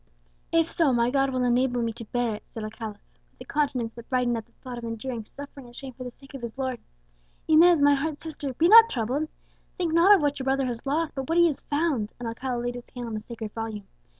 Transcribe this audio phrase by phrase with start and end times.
[0.51, 2.97] "If so, my God will enable me to bear it," said Alcala,
[3.29, 6.09] with a countenance that brightened at the thought of enduring suffering and shame for the
[6.09, 6.79] sake of his Lord.
[7.47, 9.29] "Inez, my heart's sister, be not troubled.
[9.77, 12.59] Think not of what your brother has lost, but what he has found;" and Alcala
[12.63, 13.85] laid his hand on the sacred Volume.